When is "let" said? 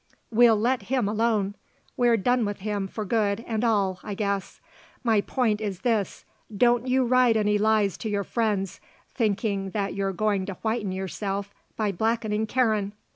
0.59-0.81